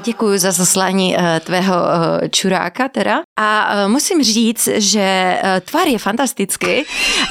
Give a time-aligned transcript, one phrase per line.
[0.00, 3.20] Děkuji za zaslání eh, tvého eh, čuráka teda.
[3.38, 6.84] A eh, musím říct, že tvar je fantastický,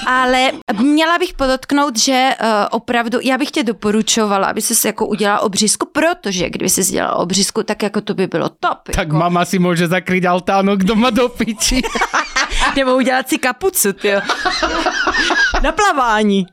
[0.07, 2.29] ale měla bych podotknout, že
[2.71, 7.63] opravdu, já bych tě doporučovala, aby si jako udělala obřízku, protože kdyby si dělala obřízku,
[7.63, 8.79] tak jako to by bylo top.
[8.85, 9.15] Tak jako.
[9.15, 11.81] mama si může zakrýt altánok doma do piči.
[12.75, 14.21] Nebo udělat si kapucu, jo.
[15.63, 16.45] Na plavání.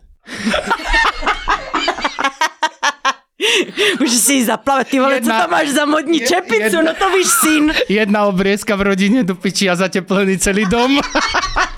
[4.01, 6.95] Může si ji zaplavat, ty vole, jedna, co tam máš za modní čepicu, jedna, no
[6.95, 7.73] to víš, syn.
[7.89, 11.01] Jedna obriezka v rodině do piči a zateplený celý dom.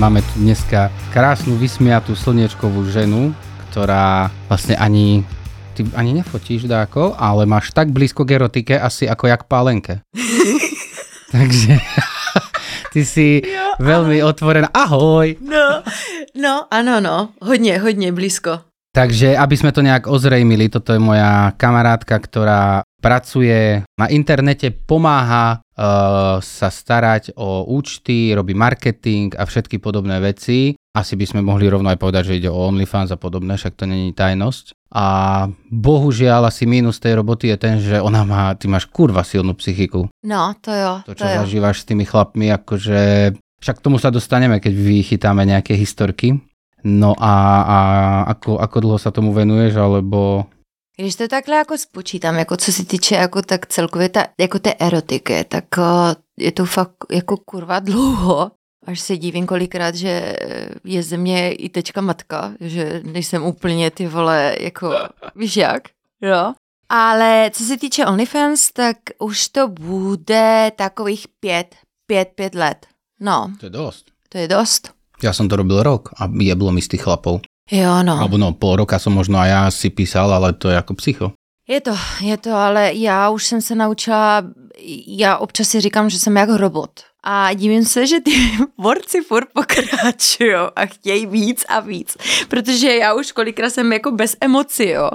[0.00, 3.36] Máme tu dneska krásnu vysmiatú slniečkovú ženu,
[3.68, 5.28] ktorá vlastne ani
[5.76, 10.00] ty ani nefotíš dáko, ale máš tak blízko k erotike asi ako jak pálenke.
[11.36, 11.84] Takže
[12.96, 14.72] ty si jo, veľmi otvorená.
[14.72, 15.36] Ahoj!
[15.44, 15.84] No,
[16.32, 18.64] no, ano, no, hodně, hodně blízko.
[18.96, 25.58] Takže aby sme to nejak ozrejmili, toto je moja kamarátka, ktorá pracuje na internete, pomáha
[25.58, 30.76] uh, sa starať o účty, robí marketing a všetky podobné veci.
[30.92, 33.88] Asi by sme mohli rovno aj povedať, že ide o OnlyFans a podobné, však to
[33.88, 34.76] není tajnosť.
[34.90, 35.06] A
[35.70, 40.10] bohužiaľ asi mínus tej roboty je ten, že ona má, ty máš kurva silnú psychiku.
[40.26, 40.92] No, to jo.
[41.06, 41.38] To, čo to jo.
[41.46, 46.34] zažívaš s tými chlapmi, akože však k tomu sa dostaneme, keď vychytáme nejaké historky.
[46.80, 47.78] No a, a
[48.34, 50.48] ako, ako dlho sa tomu venuješ, alebo...
[51.00, 54.74] Když to takhle jako spočítám, jako co se týče jako tak celkově ta, jako té
[54.78, 55.84] erotiky, tak uh,
[56.38, 58.50] je to fakt jako kurva dlouho.
[58.86, 60.36] Až se divím kolikrát, že
[60.84, 64.94] je ze mě i teďka matka, že nejsem úplně ty vole, jako,
[65.36, 65.82] víš jak,
[66.22, 66.52] jo.
[66.88, 72.86] Ale co se týče OnlyFans, tak už to bude takových pět, pět, pět let.
[73.20, 73.52] No.
[73.60, 74.04] To je dost.
[74.28, 74.90] To je dost.
[75.20, 77.44] Ja som to robil rok a jeblo mi z tých chlapov.
[77.70, 78.18] Jo, no.
[78.18, 81.26] Alebo no, pol roka som možno aj ja si písal, ale to je ako psycho.
[81.70, 84.42] Je to, je to, ale já už jsem se naučila,
[85.06, 86.90] já občas si říkám, že jsem jak robot.
[87.24, 88.30] A divím se, že ty
[88.80, 92.16] borci furt pokračují a chtějí víc a víc.
[92.48, 95.10] Protože já už kolikrát jsem jako bez emocí, jo.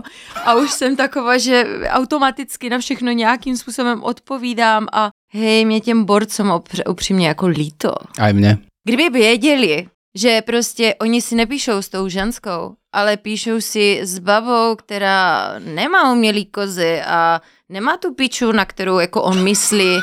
[0.45, 6.05] A už jsem taková, že automaticky na všechno nějakým způsobem odpovídám a hej, mě těm
[6.05, 6.51] borcům
[6.89, 7.93] upřímně jako líto.
[8.19, 8.57] Aj mne.
[8.87, 14.75] Kdyby věděli, že prostě oni si nepíšou s tou ženskou, ale píšou si s babou,
[14.75, 19.97] která nemá umělý kozy a nemá tu piču, na kterou jako on myslí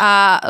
[0.00, 0.40] a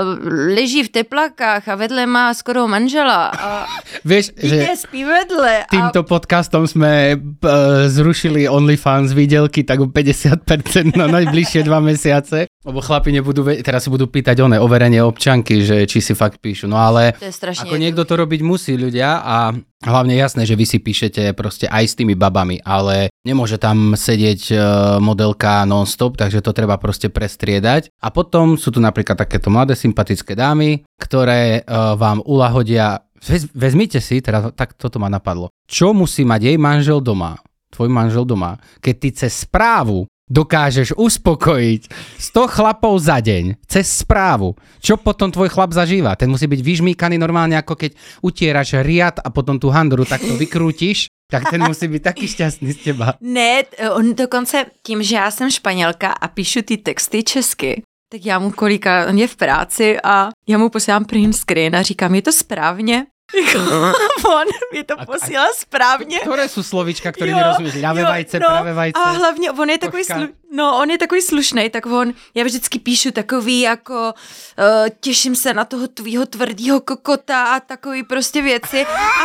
[0.54, 3.66] leží v teplakách a vedle má skoro manžela a
[4.04, 5.66] Vieš, že spí vedle.
[5.70, 6.06] týmto a...
[6.06, 13.10] podcastom sme uh, zrušili OnlyFans výdelky tak o 50% na najbližšie dva mesiace, lebo chlapi
[13.10, 16.70] nebudú, teraz si budú pýtať overenie občanky, že či si fakt píšu.
[16.70, 19.50] No ale To je ako niekto to robiť musí ľudia a
[19.82, 24.42] hlavne jasné, že vy si píšete proste aj s tými babami, ale nemôže tam sedieť
[24.50, 24.58] uh,
[25.02, 27.90] modelka non-stop, takže to treba proste prestriedať.
[28.00, 34.02] A potom sú tu napríklad takéto mladé sympatické dámy, ktoré uh, vám ulahodia Vez, vezmite
[34.02, 35.46] si, teraz tak toto ma napadlo.
[35.70, 37.38] Čo musí mať jej manžel doma,
[37.70, 41.82] tvoj manžel doma, keď ty cez správu dokážeš uspokojiť
[42.18, 44.54] 100 chlapov za deň cez správu.
[44.78, 46.16] Čo potom tvoj chlap zažíva?
[46.16, 51.12] Ten musí byť vyžmýkaný normálne, ako keď utieraš riad a potom tú handru takto vykrútiš
[51.32, 53.14] Tak ten musí být taky šťastný z těba.
[53.20, 53.62] Ne,
[53.96, 57.82] on dokonce tím, že já jsem španělka a píšu ty texty česky,
[58.12, 61.82] tak já mu kolika, on je v práci a já mu posílám print screen a
[61.82, 63.06] říkám, je to správně?
[64.28, 66.18] on mi to posílá správně.
[66.18, 67.74] Které jsou slovíčka, které nerozumíš?
[67.74, 69.00] Ľavé vajce, no, pravé vajce.
[69.00, 72.78] A hlavně on je takový, slu, no, on je takový slušný, tak on, já vždycky
[72.78, 78.86] píšu takový jako uh, těším se na toho tvýho tvrdýho kokota a takový prostě věci.
[78.86, 79.24] A,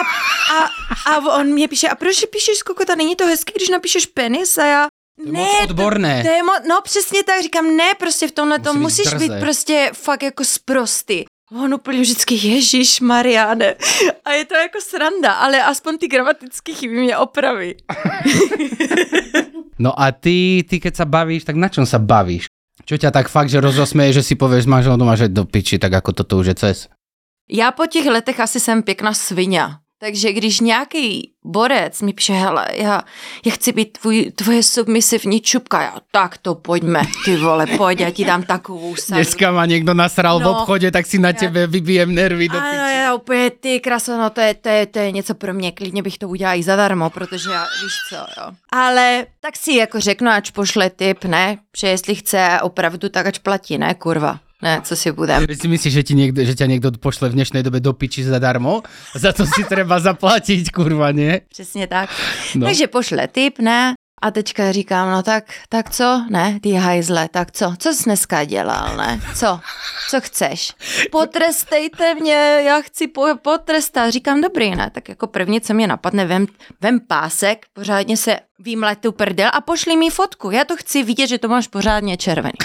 [0.57, 0.69] a,
[1.06, 4.57] a on mě píše, a proč píšeš kokota, není to hezky, když napíšeš penis?
[4.57, 4.88] A já,
[5.21, 6.24] to je ne, moc odborné.
[6.24, 9.31] To, to je mo- no přesně tak, říkám, ne, prostě v tomhle to musíš být
[9.39, 11.25] prostě fakt jako sprosty.
[11.51, 13.75] On úplně vždycky, Ježíš Mariane.
[14.25, 17.75] A je to jako sranda, ale aspoň ty gramatické chyby mě opraví.
[19.79, 22.51] no a ty, ty keď sa bavíš, tak na čom sa bavíš?
[22.83, 25.79] Čo ťa tak fakt, že rozosmeje, že si povieš s manželom doma, že do piči,
[25.79, 26.77] tak ako toto už je cez?
[27.51, 29.63] Já po těch letech asi jsem pěkná svině.
[29.99, 33.03] Takže když nějaký borec mi píše, hele, já,
[33.45, 38.11] já chci být tvůj, tvoje submisivní čupka, já, tak to pojďme, ty vole, pojď, já
[38.11, 39.17] ti dám takovou sadu.
[39.17, 42.57] Dneska má někdo nasral no, v obchodě, tak si na já, tebe vybijem nervy do
[42.57, 45.71] Ano, já úplně, ty kraso, no to je, to, je, to je něco pro mě,
[45.71, 48.51] klidně bych to udělala i zadarmo, protože já, víš co, jo.
[48.71, 53.38] Ale tak si jako řeknu, ač pošle tip, ne, že jestli chce opravdu, tak ač
[53.39, 54.39] platí, ne, kurva.
[54.62, 55.45] Ne, co si budem.
[55.45, 58.24] Vy si myslíš, že, ti někdo, že ťa někdo pošle v dnešnej době do piči
[58.24, 58.81] zadarmo?
[59.15, 61.42] Za to si treba zaplatit, kurva, ne?
[61.50, 62.09] Přesně tak.
[62.56, 62.65] No.
[62.65, 63.94] Takže pošle tip, ne?
[64.21, 68.44] A teďka říkám, no tak, tak co, ne, ty hajzle, tak co, co jsi dneska
[68.44, 69.59] dělal, ne, co,
[70.09, 70.74] co chceš,
[71.12, 76.25] potrestejte mě, já chci po, potrestat, říkám, dobrý, ne, tak jako první, co mě napadne,
[76.25, 76.45] vem,
[76.81, 81.27] vem pásek, pořádně se výmlet tu prdel a pošli mi fotku, já to chci vidět,
[81.27, 82.57] že to máš pořádně červený.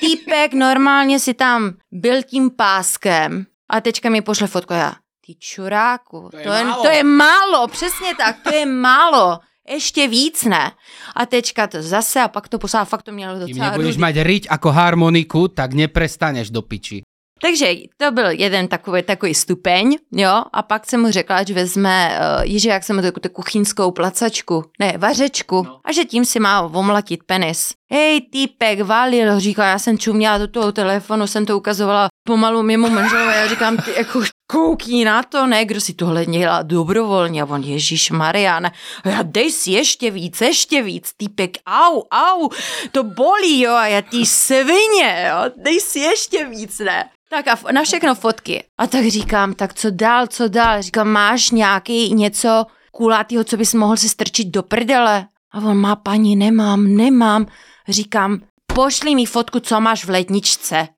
[0.00, 4.94] Týpek normálně si tam byl tím páskem a teďka mi pošle fotku já.
[5.26, 6.82] Ty čuráku, to je, to je, málo.
[6.82, 9.38] to je málo, přesně tak, to je málo.
[9.68, 10.72] Ještě víc ne.
[11.16, 14.14] A teďka to zase a pak to poslal, fakt to mělo docela Kým nebudeš mať
[14.22, 17.02] riť ako harmoniku, tak neprestaneš do piči.
[17.42, 22.18] Takže to byl jeden takový, takový stupeň, jo, a pak jsem mu řekla, že vezme,
[22.38, 25.80] uh, Jiži, jak jsem takovou kuchyňskou placačku, ne, vařečku, no.
[25.84, 27.74] a že tím si má omlatit penis.
[27.90, 32.90] Hej, týpek, valil, říká, já jsem čuměla do toho telefonu, jsem to ukazovala pomalu mimo
[32.90, 37.46] manželové, já říkám, ty jako koukni na to, ne, kdo si tohle dělá dobrovolně, a
[37.46, 38.72] on, Ježíš Marian, a
[39.04, 42.48] já dej si ještě víc, ještě víc, týpek, au, au,
[42.92, 47.08] to bolí, jo, a já ty svině, jo, dej si ještě víc, ne.
[47.30, 48.64] Tak a na všechno fotky.
[48.78, 50.82] A tak říkám, tak co dál, co dál?
[50.82, 55.26] Říkám, máš nějaký něco kulatýho, co bys mohl si strčit do prdele?
[55.52, 57.46] A on má, paní, nemám, nemám.
[57.88, 58.40] Říkám,
[58.74, 60.88] pošli mi fotku, co máš v ledničce.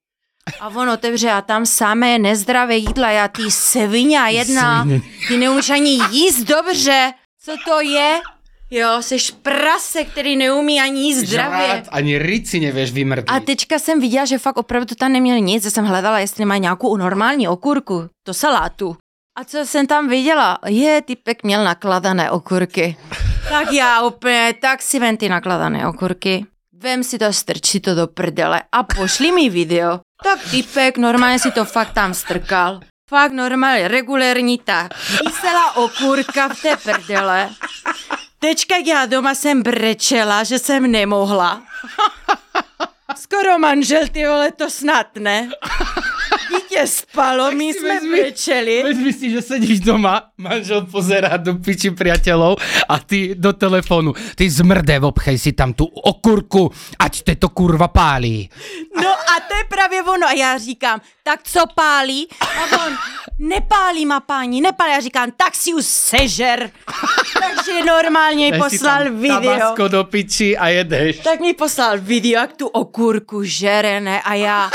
[0.60, 4.86] A on otevře a tam samé nezdravé jídla, já ty svině jedna,
[5.28, 7.12] ty neumíš ani jíst dobře.
[7.44, 8.20] Co to je?
[8.70, 11.66] Jo, jsi prase, který neumí ani jíst zdravě.
[11.66, 13.30] Žrát, ani rici nevěš vymrdlit.
[13.30, 16.56] A teďka jsem viděla, že fakt opravdu tam neměl nic, já jsem hledala, jestli má
[16.56, 18.96] nějakou normální okurku, to salátu.
[19.38, 20.58] A co jsem tam viděla?
[20.66, 22.96] Je, typek měl nakladané okurky.
[23.48, 26.46] tak já úplně, tak si vem ty nakladané okurky.
[26.80, 30.00] Vem si to, strč to do prdele a pošli mi video.
[30.22, 32.80] Tak typek normálně si to fakt tam strkal.
[33.10, 34.88] Fakt normálně, regulérní ta
[35.18, 37.50] kyselá okurka v té prdele.
[38.38, 41.62] Teďka já doma jsem brečela, že jsem nemohla.
[43.20, 45.50] Skoro manžel, ty vole, to snad ne.
[46.50, 48.82] Dítě spalo, my jsme brečeli.
[48.82, 52.56] Vezmi si, že sedíš doma, manžel pozerá do piči priateľov
[52.88, 54.14] a ty do telefonu.
[54.34, 58.48] Ty zmrde, obchej si tam tu okurku, ať te to kurva pálí.
[58.96, 60.26] No a to je právě ono.
[60.26, 62.28] A já říkám, tak co pálí?
[62.40, 62.92] A on,
[63.38, 64.92] nepálí ma paní, nepálí.
[64.92, 66.70] Já říkám, tak si už sežer.
[67.40, 69.42] Takže normálně jí poslal video.
[69.42, 71.18] Tabasko do piči a jedeš.
[71.18, 74.22] Tak mi poslal video, jak tu okurku žere, ne?
[74.22, 74.70] A já,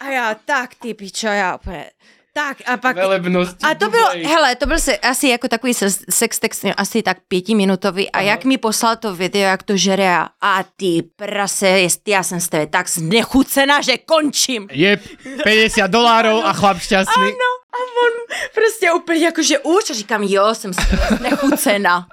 [0.00, 1.90] a já, tak ty pičo, já úplně,
[2.32, 2.96] tak a pak...
[2.96, 5.74] Velebnosti a to bylo, hele, to byl se, asi jako takový
[6.10, 8.26] sex text, asi tak pětiminutový a Aha.
[8.26, 12.40] jak mi poslal to video, jak to žere a, a ty prase, jestli já jsem
[12.40, 14.68] z tebe tak znechucená, že končím.
[14.72, 15.00] Je
[15.42, 17.22] 50 dolárů a chlap šťastný.
[17.22, 20.72] Ano, a on prostě úplně jako, že už a říkám, jo, jsem
[21.18, 22.06] znechucená.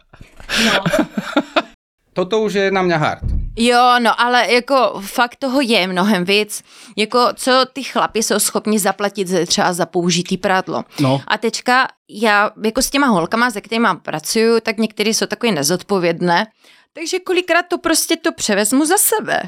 [0.65, 0.83] No.
[2.13, 3.44] Toto už je na mě hard.
[3.55, 6.63] Jo, no ale jako fakt toho je mnohem víc.
[6.95, 10.83] Jako co ty chlapi jsou schopni zaplatit třeba za použitý prádlo.
[10.99, 11.21] No.
[11.27, 16.47] A teďka já jako s těma holkama, se kterými pracuju, tak některý jsou takový nezodpovědné.
[16.93, 19.41] Takže kolikrát to prostě to převezmu za sebe.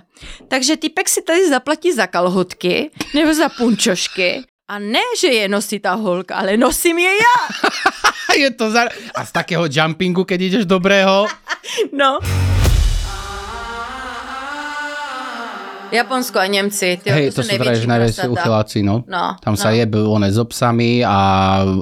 [0.47, 4.43] Takže typek si tady zaplatí za kalhotky nebo za punčošky.
[4.67, 7.69] A ne, že je nosí ta holka, ale nosím je já.
[8.37, 8.83] je to za...
[9.15, 11.27] A z takého jumpingu, keď ideš dobrého?
[11.91, 12.19] No.
[15.91, 16.99] Japonsko a Němci.
[17.03, 19.03] Tyjo, Hej, to, sú teda že najväčšie uchyláci, no.
[19.07, 19.77] No, Tam sa no.
[19.77, 21.17] jebe one s obsami a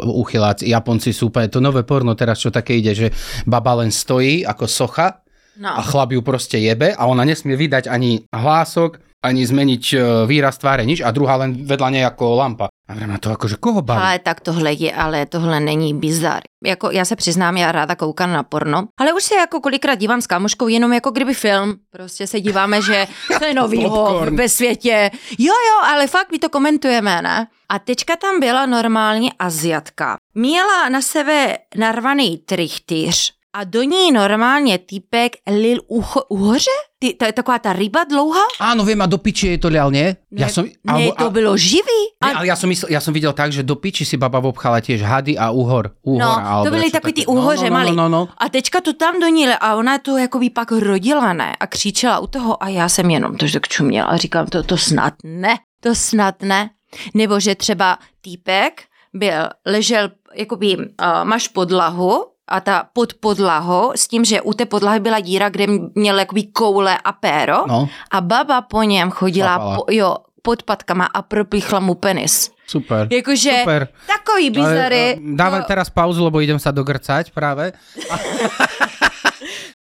[0.05, 3.07] uchyláci, Japonci sú úplne, to nové porno teraz, čo také ide, že
[3.50, 5.71] baba len stojí ako socha No.
[5.71, 9.97] a chlap ju proste jebe a ona nesmie vydať ani hlások, ani zmeniť e,
[10.27, 12.67] výraz tváre, nič a druhá len vedľa nej ako lampa.
[12.88, 14.01] A na to akože koho baví?
[14.01, 16.42] Ale tak tohle je, ale tohle není bizar.
[16.65, 20.22] Jako já se přiznám, já ráda koukám na porno, ale už se jako kolikrát dívám
[20.22, 21.75] s kámoškou jenom jako kdyby film.
[21.89, 23.08] Prostě se díváme, že
[23.39, 25.12] to je novýho ve světě.
[25.39, 27.48] Jo, jo, ale fakt my to komentujeme, ne?
[27.70, 30.15] A teďka tam byla normálně Aziatka.
[30.36, 36.71] Měla na sebe narvaný trichtýř a do ní normálně týpek lil ucho, uhoře?
[37.00, 38.43] Ty, to je taková ta ryba dlouhá?
[38.59, 40.15] Áno, viem, a do piči jej to lial, nie?
[40.31, 42.01] Ne, som, ne, to bylo živý.
[42.24, 44.39] Nie, A ale ja som, myslel, ja som videl tak, že do piči si baba
[44.43, 45.95] obchala tiež hady a úhor.
[46.03, 47.91] úhor No, alebo to byly takový ty úhoře no, no, malý.
[47.91, 48.21] No, no, no.
[48.38, 51.55] A teďka to tam do ní, a ona to jako by pak rodila, ne?
[51.59, 54.77] A křičela u toho a já jsem jenom to tak čuměla a říkám, to, to
[54.77, 56.69] snad ne, to snad ne.
[57.13, 58.83] Nebo že třeba týpek
[59.13, 60.83] byl, ležel, jakoby uh,
[61.24, 65.66] máš podlahu a ta pod podlahou, s tím, že u té podlahy byla díra, kde
[65.96, 71.06] měl jakoby koule a péro no, a baba po něm chodila po, jo, pod patkama
[71.06, 72.52] a propichla mu penis.
[72.68, 73.08] super.
[73.12, 73.88] Jakože Super.
[74.08, 75.06] takový bizary.
[75.18, 77.74] Ale, e, Dávaj to- teraz pauzu, lebo idem sa dogrcať práve.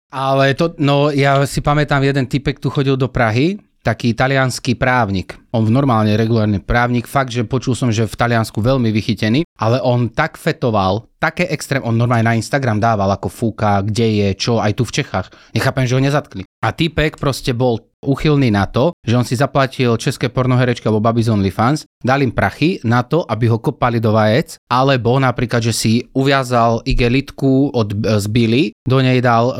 [0.08, 5.39] Ale to, no ja si pamätám, jeden typek tu chodil do Prahy, taký talianský právnik.
[5.56, 9.79] On v normálne regulárny právnik, fakt, že počul som, že v Taliansku veľmi vychytený, ale
[9.79, 14.60] on tak fetoval, také extrém, on normálne na Instagram dával, ako fúka, kde je, čo,
[14.60, 15.32] aj tu v Čechách.
[15.56, 16.44] Nechápem, že ho nezatkli.
[16.60, 21.25] A typek proste bol uchylný na to, že on si zaplatil české pornoherečky alebo baby
[21.25, 25.74] z OnlyFans, dal im prachy na to, aby ho kopali do vajec, alebo napríklad, že
[25.74, 29.54] si uviazal igelitku od e, z Billy, do nej dal e,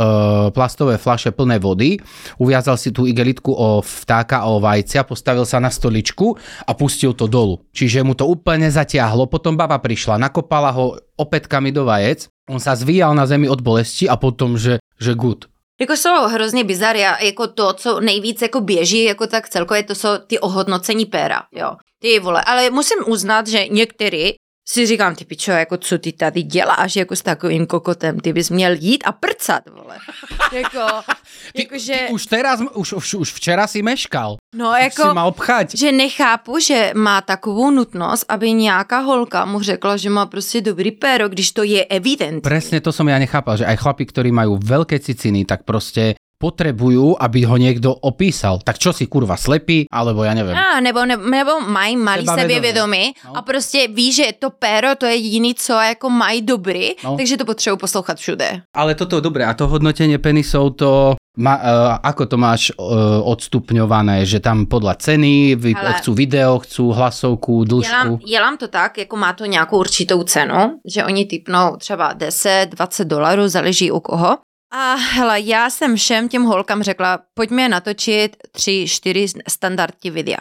[0.54, 1.98] plastové flaše plné vody,
[2.38, 6.38] uviazal si tú igelitku o vtáka a o vajcia, postavil sa na stoličku
[6.70, 7.66] a pustil to dolu.
[7.74, 12.78] Čiže mu to úplne zatiahlo, potom baba prišla, nakopala ho opätkami do vajec, on sa
[12.78, 15.50] zvíjal na zemi od bolesti a potom, že, že good.
[15.80, 19.96] Jako jsou hrozně bizary a jako to, co nejvíc jako běží, jako tak celkově, to
[19.96, 21.76] jsou ty ohodnocení péra, jo.
[22.00, 24.34] Ty vole, ale musím uznat, že některý
[24.70, 28.50] si říkám, ty pičo, jako co ty tady děláš jako s takovým kokotem, ty bys
[28.50, 29.98] měl jít a prcat, vole.
[30.52, 30.80] jako,
[31.56, 34.36] Ty, jakože, ty už teraz, už, už, už včera si meškal.
[34.56, 35.76] no Už jako, mal pchať.
[35.80, 40.92] že nechápu, že má takovou nutnost, aby nějaká holka mu řekla, že má prostě dobrý
[40.92, 42.42] péro, když to je evidentní.
[42.42, 47.18] Presne to som ja nechápal, že aj chlapi, ktorí majú veľké ciciny, tak proste potrebujú,
[47.18, 48.62] aby ho niekto opísal.
[48.62, 50.54] Tak čo si kurva slepý, alebo ja neviem.
[50.54, 53.38] A, nebo, ne, nebo mají malý sebevědomí No.
[53.38, 57.18] a prostě ví, že to péro to je jediný, co jako mají dobrý, No.
[57.18, 58.62] takže to potřebují poslouchat všude.
[58.76, 61.62] Ale toto dobre, a to hodnotenie penisov, to ma, uh,
[62.04, 67.62] ako to máš uh, odstupňované, že tam podľa ceny, vy, Ale- chcú video, chcú hlasovku,
[67.66, 67.86] dĺžku.
[67.86, 72.68] Dělám, dělám to tak, jako má to nějakou určitou cenu, že oni typnou třeba 10,
[72.74, 74.38] 20 dolarů, záleží u koho.
[74.72, 80.40] A hele, já jsem všem těm holkám řekla, pojďme natočit 3, 4 standardní videa.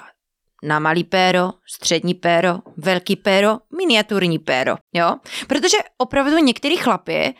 [0.62, 5.16] Na malý péro, střední péro, velký péro, miniaturní péro, jo?
[5.46, 7.34] Protože opravdu některý chlapy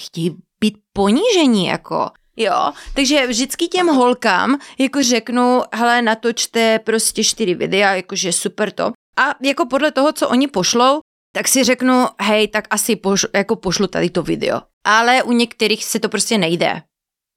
[0.00, 2.72] chtějí být ponížení, jako, jo?
[2.94, 8.92] Takže vždycky těm holkám jako řeknu, hele, natočte prostě čtyři videa, jakože super to.
[9.16, 11.00] A jako podle toho, co oni pošlou,
[11.32, 14.60] tak si řeknu, hej, tak asi poš, jako pošlu tady to video.
[14.84, 16.82] Ale u některých se to prostě nejde.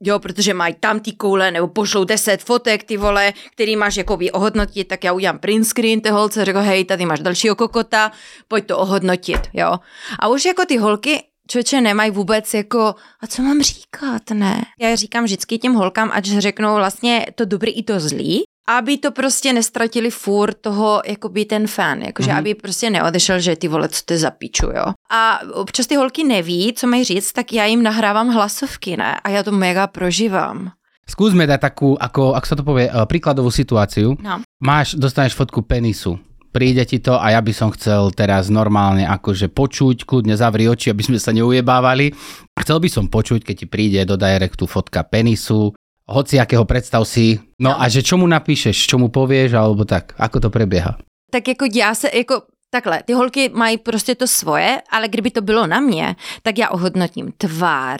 [0.05, 4.31] Jo, protože mají tam ty koule, nebo pošlou 10 fotek, ty vole, který máš jakoby
[4.31, 8.11] ohodnotit, tak já udělám print screen té holce, řekl, hej, tady máš dalšího kokota,
[8.47, 9.79] pojď to ohodnotit, jo.
[10.19, 14.63] A už jako ty holky, člověče, nemají vůbec jako, a co mám říkat, ne?
[14.79, 19.11] Já říkám vždycky těm holkám, ať řeknou vlastně to dobrý i to zlý, aby to
[19.11, 22.35] prostě nestratili furt toho, jakoby ten fan, jakože Mhm.
[22.35, 22.39] mm-hmm.
[22.39, 24.93] aby prostě neodešel, že ty vole, co to za piču, jo.
[25.11, 29.19] A občas ty holky neví, co mají říct, tak já jim nahrávám hlasovky, ne?
[29.23, 30.71] A já to mega prožívám.
[31.03, 34.15] Skúsme dať takú, ako, ako sa to povie, eh, príkladovú situáciu.
[34.23, 34.39] No.
[34.63, 36.15] Máš, dostaneš fotku penisu.
[36.55, 40.93] Príde ti to a ja by som chcel teraz normálne akože počuť, kľudne zavri oči,
[40.95, 42.13] aby sme sa neujebávali.
[42.55, 45.75] Chcel by som počuť, keď ti príde do directu fotka penisu,
[46.07, 47.39] hoci akého predstav si.
[47.59, 50.97] No, a že čo mu napíšeš, čo mu povieš, alebo tak, ako to prebieha?
[51.31, 55.41] Tak jako já se, jako takhle, ty holky mají prostě to svoje, ale kdyby to
[55.41, 57.99] bylo na mě, tak já ohodnotím tvár,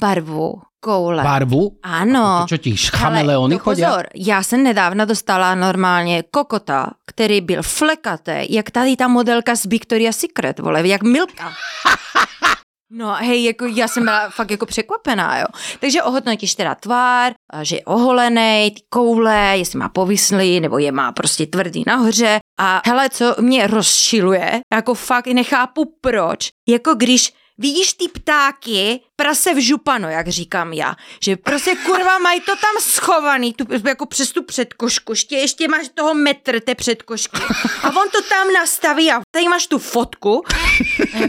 [0.00, 1.22] barvu, koule.
[1.22, 1.76] Barvu?
[1.82, 2.40] Ano.
[2.40, 3.88] To čo ti chameleony no chodia?
[3.88, 9.66] pozor, já jsem nedávno dostala normálně kokota, který byl flekaté, jak tady ta modelka z
[9.66, 11.52] Victoria's Secret, vole, jak Milka.
[12.92, 15.46] No hej, jako já jsem byla fakt jako překvapená, jo.
[15.80, 17.32] Takže ohodnotíš teda tvár,
[17.62, 22.38] že je oholený, ty koule, jestli má povislý, nebo je má prostě tvrdý nahoře.
[22.60, 29.54] A hele, co mě rozšiluje, jako fakt nechápu proč, jako když vidíš ty ptáky, prase
[29.54, 30.96] v župano, jak říkám já.
[31.22, 35.86] Že prostě kurva mají to tam schovaný, tu, jako přes tu předkošku, ještě, ještě máš
[35.94, 37.40] toho metr té předkošky.
[37.82, 40.42] A on to tam nastaví a tady máš tu fotku.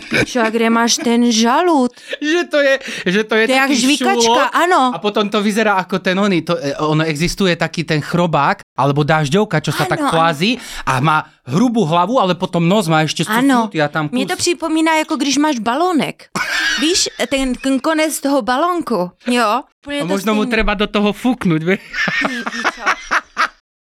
[0.10, 1.92] Pičo, a kde máš ten žalud?
[2.22, 4.92] Že to je, že to je, To je jak šulok ano.
[4.96, 9.06] A potom to vyzerá ako ten oný, to, e, ono existuje taký ten chrobák, alebo
[9.06, 10.10] dážďovka, čo sa Áno, tak áno.
[10.10, 14.16] plází a má hrubú hlavu, ale potom nos má ešte Ano, a tam kus.
[14.18, 16.30] mě to připomíná, jako když máš balónek.
[16.82, 19.62] Víš, ten, ten konec toho balónku, jo?
[19.86, 21.78] Úplně a možno mu treba do toho fúknuť, vie?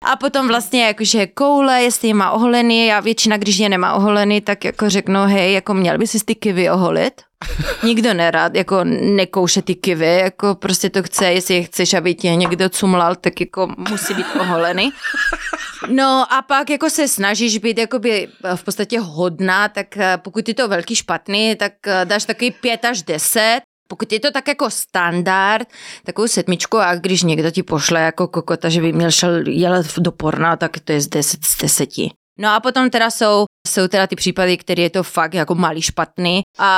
[0.06, 4.42] A potom vlastně jakože koule, jestli je má oholený, já většina, když je nemá oholený,
[4.42, 7.22] tak jako řeknu, hej, jako měl by si ty kivy oholit.
[7.84, 12.70] Nikdo nerad, jako nekouše ty kivy, jako prostě to chce, jestli chceš, aby tě někdo
[12.70, 14.92] cumlal, tak jako musí být oholený.
[15.88, 20.54] No a pak jako se snažíš být jakoby v podstatě hodná, tak eh, pokud je
[20.54, 23.62] to velký špatný, tak eh, dáš takový pět až deset.
[23.88, 25.68] Pokud je to tak jako standard,
[26.06, 30.12] takovou sedmičku a když někdo ti pošle jako kokota, že by měl šel jel do
[30.12, 31.90] porna, tak to je z 10 z 10.
[32.40, 35.82] No a potom teda jsou, jsou teda ty případy, které je to fakt jako malý
[35.82, 36.72] špatný a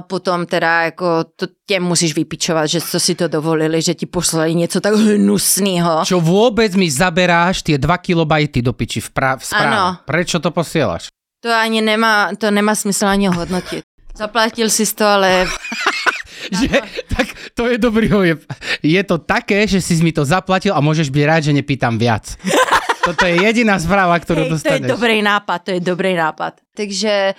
[0.00, 4.54] potom teda jako to tě musíš vypičovat, že co si to dovolili, že ti poslali
[4.54, 6.04] něco tak hnusného.
[6.04, 9.44] Čo vôbec mi zaberáš tie 2 kilobajty do piči v, pra- v?
[9.52, 10.00] Áno.
[10.08, 11.12] Prečo to posielaš?
[11.44, 13.84] To ani nemá, to nemá smysl ani hodnotit.
[14.16, 15.44] Zaplatil si to, ale
[16.50, 16.68] Že,
[17.16, 18.34] tak to je dobrý je,
[18.82, 22.32] je to také, že si mi to zaplatil a môžeš byť rád, že nepýtam viac.
[23.04, 24.88] Toto je jediná správa, ktorú Hej, to je dostaneš.
[24.92, 26.52] dobrý nápad, to je dobrý nápad.
[26.76, 27.34] Takže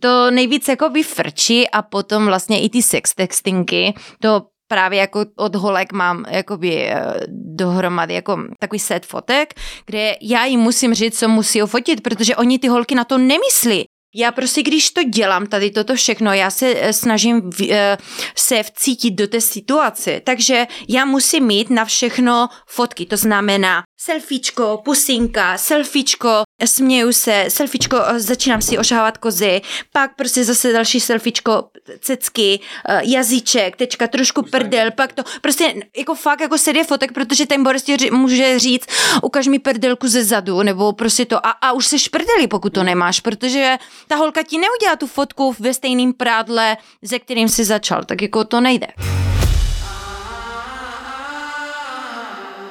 [0.00, 5.24] to nejvíc jako by frčí a potom vlastně i ty sex textingy, to právě jako
[5.36, 7.14] od holek mám jakoby eh,
[7.54, 9.54] dohromady jako takový set fotek,
[9.86, 13.84] kde já jim musím říct, co musí fotit, protože oni ty holky na to nemyslí.
[14.16, 17.98] Já prostě, když to dělám, tady toto všechno, já se eh, snažím eh,
[18.36, 24.80] se vcítit do té situace, takže já musím mít na všechno fotky, to znamená selfiečko,
[24.84, 29.60] pusinka, selfiečko, směju se, selfiečko, eh, začínám si ošávat kozy,
[29.92, 31.64] pak prostě zase další selfiečko,
[32.00, 37.46] cecky, eh, jazyček, tečka, trošku prdel, pak to, prostě jako fakt jako série fotek, protože
[37.46, 38.86] ten Boris ti může říct,
[39.22, 42.82] ukaž mi prdelku ze zadu, nebo prostě to, a, a už se šprdeli, pokud to
[42.82, 43.76] nemáš, protože
[44.08, 48.44] ta holka ti neudělá tu fotku ve stejným prádle, ze kterým si začal, tak jako
[48.44, 48.86] to nejde.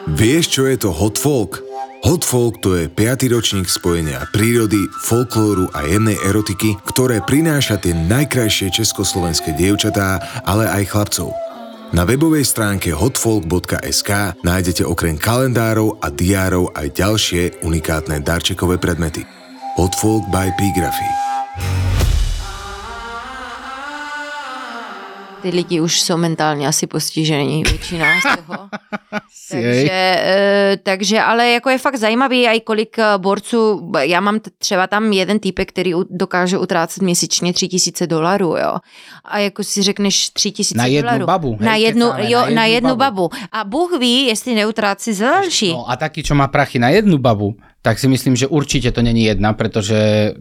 [0.08, 1.73] Vieš, čo je to hot folk?
[2.04, 3.32] Hot folk to je 5.
[3.32, 10.84] ročník spojenia prírody, folklóru a jemnej erotiky, ktoré prináša tie najkrajšie československé dievčatá, ale aj
[10.92, 11.32] chlapcov.
[11.96, 19.24] Na webovej stránke hotfolk.sk nájdete okrem kalendárov a diárov aj ďalšie unikátne darčekové predmety.
[19.80, 21.33] Hotfolk by Pigraphy.
[25.44, 28.60] Ty lidi už jsou mentálně asi postižení, většina z toho.
[29.52, 34.88] Takže, eh, takže, ale jako je fakt zajímavý, i kolik eh, borců, já mám třeba
[34.88, 38.78] tam jeden týpek, který dokáže utrácet měsíčně tři tisíce dolarů, jo.
[39.26, 41.26] A jako si řekneš tři tisíce Na jednu dolarů.
[41.26, 43.30] babu, hej, Na jednu, jo, na jednu na jednu babu.
[43.30, 43.30] babu.
[43.52, 45.72] A Bůh ví, jestli neutrácí za další.
[45.72, 49.02] No a taký, čo má prachy na jednu babu, tak si myslím, že určite to
[49.02, 50.32] není jedna, pretože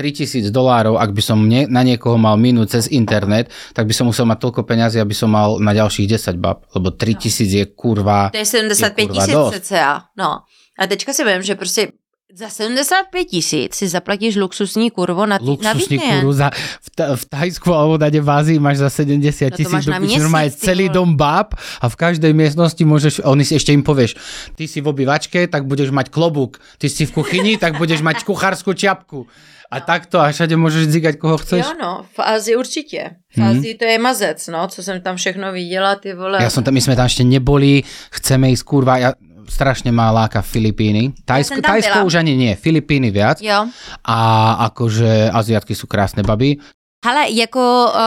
[0.00, 4.08] 3000 dolárov, ak by som nie, na niekoho mal minúť cez internet, tak by som
[4.08, 8.32] musel mať toľko peňazí, aby som mal na ďalších 10 bab, lebo 3000 je kurva...
[8.32, 9.52] To je 75 je kurva tisíc dost.
[9.60, 10.08] cca.
[10.16, 10.48] No.
[10.80, 11.92] A teďka si vím, že prostě
[12.34, 16.20] za 75 tisíc si zaplatíš luxusní kurvo na, tý, na luxusní víkend.
[16.20, 16.50] kuru za,
[16.82, 19.92] v, ta, v Thajsku alebo v Ázii máš za 70 No to tisíc máš no
[19.92, 20.94] na do piči, měsíc, normálne ty celý vole.
[20.94, 24.14] dom báb a v každej miestnosti môžeš, oni si ešte im povieš,
[24.54, 28.22] ty si v obývačke, tak budeš mať klobúk, ty si v kuchyni, tak budeš mať
[28.22, 29.26] kuchárskú čiapku.
[29.70, 31.62] A takto a všade môžeš zígať, koho chceš.
[31.62, 33.10] Jo no, v Ázii určitě.
[33.30, 33.46] V Mhm.
[33.50, 36.42] Ázii to je mazec, no, co jsem tam všechno viděla, ty vole.
[36.42, 39.10] Ja som tam, my sme tam ešte neboli, chceme ísť, kurva, ja
[39.46, 41.14] strašne má láka Filipíny.
[41.26, 42.06] Tajsko, Tajsko byla.
[42.06, 43.38] už ani nie, Filipíny viac.
[43.42, 43.66] Jo.
[44.06, 44.18] A
[44.70, 46.58] akože Aziatky sú krásne baby.
[47.06, 47.98] Hele, jako, uh,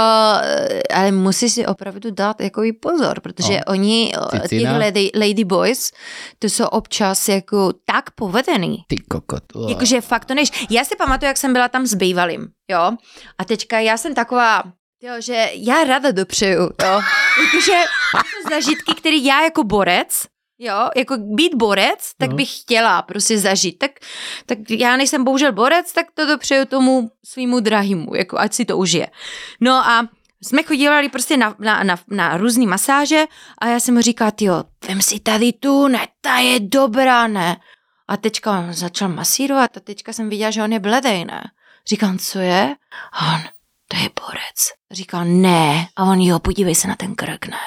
[0.95, 3.60] ale musíš si opravdu dát jako pozor, protože No.
[3.67, 5.91] oni, uh, ty lady, lady boys,
[6.39, 8.77] to jsou občas jako tak povedený.
[8.88, 9.43] Ty kokot.
[9.56, 9.69] Ugh.
[9.69, 10.65] Jakože fakt to než.
[10.69, 12.91] Já si pamatuju, jak jsem byla tam s bývalým, jo.
[13.38, 14.63] A teďka já jsem taková,
[15.03, 16.69] jo, že já ráda dopřeju, jo.
[17.45, 17.71] Jakože
[18.12, 20.21] to jsou zažitky, které já jako borec,
[20.59, 22.35] jo, jako být borec, tak No.
[22.35, 23.77] bych chtěla prostě zažít.
[23.79, 23.91] Tak,
[24.45, 28.77] tak já nejsem bohužel borec, tak to dopřeju tomu svýmu drahému, jako ať si to
[28.77, 29.07] užije.
[29.61, 30.07] No a
[30.43, 33.25] jsme chodívali prostě na, na, na, na různé masáže
[33.57, 37.57] a já jsem mu říkala, jo, vem si tady tu, ne, ta je dobrá, ne.
[38.07, 41.43] A teďka on začal masírovat a teďka jsem viděla, že on je bledej, ne.
[41.87, 42.75] Říkám, co je?
[43.13, 43.41] A on,
[43.87, 44.59] to je borec.
[44.91, 45.87] Říkám, ne.
[45.95, 47.57] A on, jo, podívej se na ten krk, ne.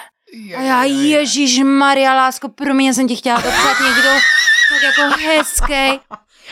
[0.57, 4.11] A já, Ježíš Maria, lásko, pro mě jsem ti chtěla dopřát někdo
[4.67, 6.01] tak jako hezký.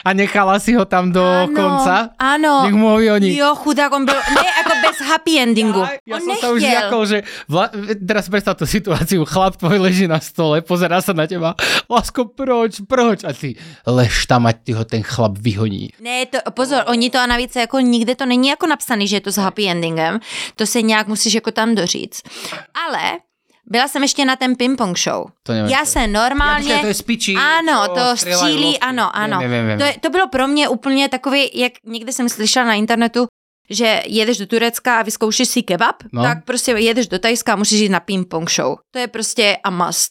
[0.05, 2.11] A nechala si ho tam do Áno, konca?
[2.19, 2.67] áno.
[2.67, 3.37] Nech mu ho oni.
[3.39, 5.87] Jo, chudák, on byl, ne, jako bez happy endingu.
[6.07, 6.81] Ja on som sa už nechtěl.
[6.81, 7.19] zjakol, že
[7.49, 7.71] vla...
[8.03, 11.55] teraz predstav tú situáciu, chlap tvoj leží na stole, pozerá sa na teba,
[11.87, 13.23] lásko, proč, proč?
[13.23, 13.55] A ty,
[13.87, 15.95] lež tam, ať ti ho ten chlap vyhoní.
[16.03, 19.21] Ne, to, pozor, oni to a navíc jako nikde to není jako napsaný, že je
[19.21, 20.19] to s happy endingem,
[20.59, 22.27] to se nějak musíš jako tam doříct.
[22.75, 23.23] Ale
[23.71, 25.27] byla jsem ještě na ten ping-pong show.
[25.43, 26.65] To nevím, Já se normálně...
[26.65, 26.95] Počkaj, to je
[27.37, 29.39] Ano, to střílí, ano, ano.
[29.39, 29.79] Viem, viem, viem.
[29.79, 33.27] To, je, to bylo pro mě úplně takový, jak někde jsem slyšela na internetu,
[33.71, 36.23] že jedeš do Turecka a vyzkoušíš si kebab, No.
[36.23, 38.77] tak prostě jedeš do Tajska a musíš jít na ping-pong show.
[38.91, 40.11] To je prostě a must,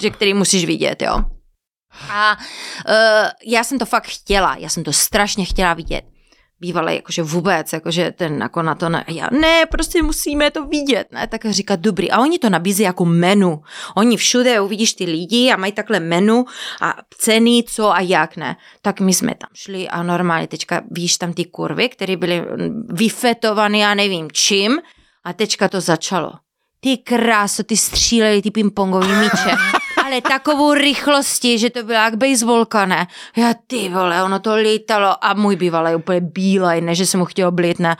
[0.00, 1.24] že který musíš vidět, jo.
[2.10, 2.36] A
[2.88, 6.04] uh, já jsem to fakt chtěla, já jsem to strašně chtěla vidět.
[6.60, 11.12] Bývalý, jakože vůbec, jakože ten jako na to ne, já, ne, prostě musíme to vidět,
[11.12, 13.62] ne, tak říká, dobrý, a oni to nabízí jako menu,
[13.96, 16.44] oni všude uvidíš ty lidi a mají takhle menu
[16.80, 21.16] a ceny, co a jak, ne, tak my jsme tam šli a normálně teďka víš
[21.16, 24.78] tam ty kurvy, které byly mm, vyfetované, já nevím čím,
[25.24, 26.32] a teďka to začalo.
[26.80, 29.56] Ty kráso, ty stříleli ty pingpongový míče.
[30.08, 33.06] Ale takovou rychlosti, že to byla jak baseballka, ne?
[33.36, 37.26] Já ty vole, ono to lítalo a můj bývalý úplně bílej, ne, že jsem mu
[37.26, 37.96] chtěl blít, ne?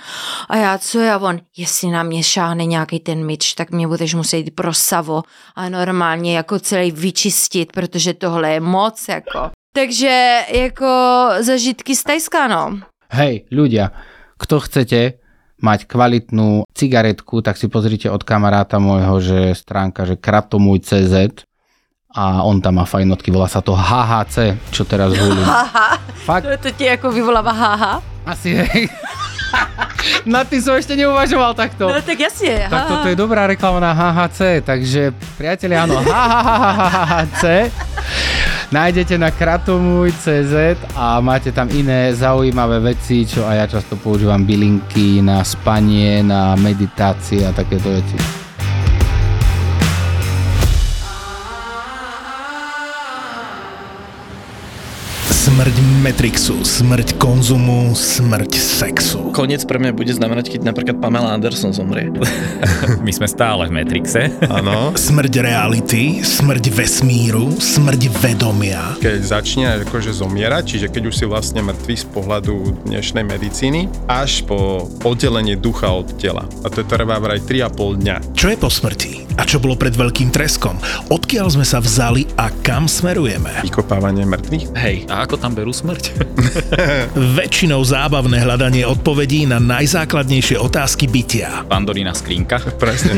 [0.49, 4.15] A já, co já on, jestli na mě šáhne nějaký ten míč, tak mě budeš
[4.15, 5.23] muset jít pro savo
[5.57, 9.51] a normálně jako celý vyčistit, protože tohle je moc, jako.
[9.73, 10.87] Takže jako
[11.41, 12.81] zažitky z Tajska, no.
[13.13, 13.93] Hej, ľudia,
[14.41, 15.21] kto chcete
[15.61, 21.45] mať kvalitnú cigaretku, tak si pozrite od kamaráta môjho, že stránka, že kratomuj.cz
[22.09, 25.45] a on tam má fajnotky, volá sa to HHC, čo teraz hulím.
[25.45, 28.03] Haha, Fakt, to, to ti jako vyvolává haha.
[28.27, 28.89] asi hej.
[30.29, 31.89] Na tým som ešte neuvažoval takto.
[31.89, 37.73] No tak jasně, Tak toto je dobrá reklama na HHC, takže priatelia, áno, HHC
[38.69, 45.25] nájdete na kratomuj.cz a máte tam iné zaujímavé veci, čo aj ja často používam bylinky
[45.25, 48.48] na spanie, na meditácie a takéto veci.
[55.59, 59.35] Smrť Matrixu, smrť konzumu, smrť sexu.
[59.35, 62.15] Koniec pre mňa bude znamenať, keď napríklad Pamela Anderson zomrie.
[63.03, 64.31] My sme stále v Matrixe.
[64.47, 64.95] Áno.
[64.95, 68.95] Smrť reality, smrť vesmíru, smrť vedomia.
[69.03, 74.47] keď začne akože zomierať, čiže keď už si vlastne mŕtvý z pohľadu dnešnej medicíny, až
[74.47, 76.47] po oddelenie ducha od tela.
[76.63, 78.17] A to je trvá vraj 3,5 dňa.
[78.31, 79.28] Čo je po smrti?
[79.39, 80.75] A čo bolo pred veľkým treskom?
[81.15, 83.63] Odkiaľ sme sa vzali a kam smerujeme?
[83.63, 84.75] Vykopávanie mŕtvych.
[84.75, 85.07] Hej.
[85.07, 86.11] A ako tam berú smrť?
[87.39, 91.63] Väčšinou zábavné hľadanie odpovedí na najzákladnejšie otázky bytia.
[91.71, 92.59] Pandorína skrinka.
[92.83, 93.15] Presne.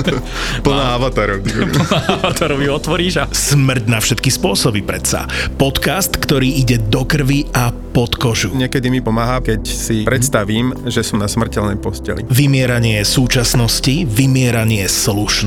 [0.66, 1.40] Plná avatarov.
[2.20, 3.32] Avatorovi otvoríš a...
[3.32, 5.24] Smrť na všetky spôsoby predsa.
[5.56, 8.52] Podcast, ktorý ide do krvi a pod kožu.
[8.52, 12.28] Niekedy mi pomáha, keď si predstavím, že som na smrteľnej posteli.
[12.28, 15.45] Vymieranie súčasnosti, vymieranie slušnosti,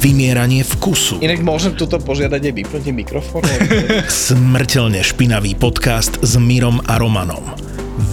[0.00, 1.20] vymieranie vkusu.
[1.20, 3.44] Inak môžem tuto požiadať aj vypnúť mikrofón?
[4.30, 7.44] Smrteľne špinavý podcast s Mirom a Romanom.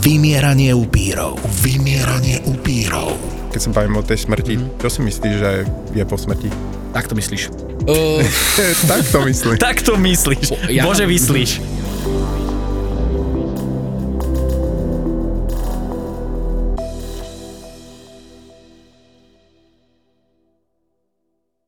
[0.03, 1.39] Vymieranie upírov.
[1.63, 3.15] Vymieranie upírov.
[3.55, 5.51] Keď sa bavím o tej smrti, čo si myslíš, že
[5.95, 6.51] je po smrti?
[6.91, 7.53] Tak to myslíš.
[7.87, 8.19] Uh,
[8.91, 9.55] tak to myslím.
[9.55, 10.67] Tak to myslíš.
[10.67, 11.63] Ja- Bože, myslíš.